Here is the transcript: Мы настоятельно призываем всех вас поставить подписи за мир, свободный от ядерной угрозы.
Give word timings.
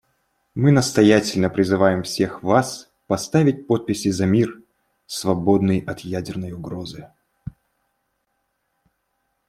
Мы 0.55 0.71
настоятельно 0.71 1.47
призываем 1.51 2.01
всех 2.01 2.41
вас 2.41 2.89
поставить 3.05 3.67
подписи 3.67 4.09
за 4.09 4.25
мир, 4.25 4.63
свободный 5.05 5.79
от 5.81 5.99
ядерной 5.99 6.53
угрозы. 6.53 7.09